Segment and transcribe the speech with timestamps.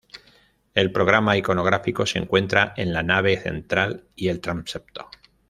[0.73, 5.11] El programa iconográfico se encuentra en la nave central y el transepto.